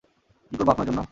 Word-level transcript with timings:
কি 0.51 0.55
করবো 0.57 0.71
আপনার 0.71 0.87
জন্য? 0.87 0.99